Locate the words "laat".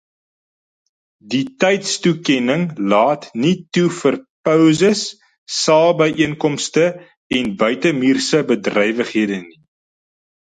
2.93-3.27